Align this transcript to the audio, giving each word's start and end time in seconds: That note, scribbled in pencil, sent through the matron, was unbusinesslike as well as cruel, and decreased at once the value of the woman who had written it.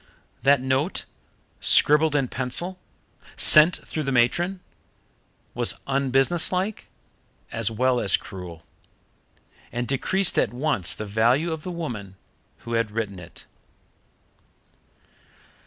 That 0.41 0.61
note, 0.61 1.05
scribbled 1.59 2.15
in 2.15 2.27
pencil, 2.27 2.79
sent 3.37 3.75
through 3.87 4.01
the 4.01 4.11
matron, 4.11 4.59
was 5.53 5.75
unbusinesslike 5.85 6.87
as 7.51 7.69
well 7.69 7.99
as 7.99 8.17
cruel, 8.17 8.65
and 9.71 9.87
decreased 9.87 10.39
at 10.39 10.51
once 10.55 10.95
the 10.95 11.05
value 11.05 11.51
of 11.51 11.61
the 11.61 11.69
woman 11.69 12.15
who 12.61 12.73
had 12.73 12.89
written 12.89 13.19
it. 13.19 13.45